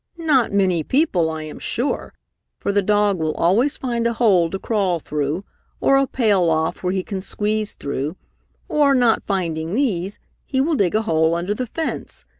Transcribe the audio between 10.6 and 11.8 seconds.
dig a hole under the